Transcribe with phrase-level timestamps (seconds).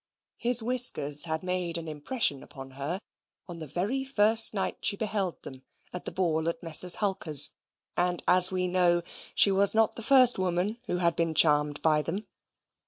[0.39, 3.01] His whiskers had made an impression upon her,
[3.47, 5.61] on the very first night she beheld them
[5.93, 6.95] at the ball at Messrs.
[6.95, 7.51] Hulkers;
[7.95, 9.03] and, as we know,
[9.35, 12.25] she was not the first woman who had been charmed by them.